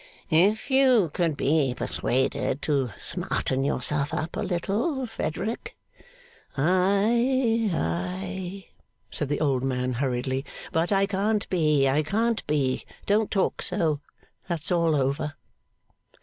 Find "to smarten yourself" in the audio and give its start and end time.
2.63-4.11